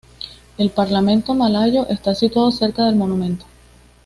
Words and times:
El 0.57 0.71
Parlamento 0.71 1.35
Malayo 1.35 1.87
está 1.87 2.15
situado 2.15 2.49
cerca 2.51 2.85
del 2.87 2.95
monumento. 2.95 3.45